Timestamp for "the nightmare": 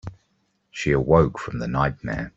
1.59-2.29